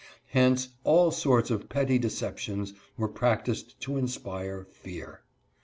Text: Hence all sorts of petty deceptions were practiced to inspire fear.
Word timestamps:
Hence 0.31 0.69
all 0.83 1.11
sorts 1.11 1.51
of 1.51 1.69
petty 1.69 1.99
deceptions 1.99 2.73
were 2.97 3.07
practiced 3.07 3.79
to 3.81 3.97
inspire 3.97 4.65
fear. 4.65 5.21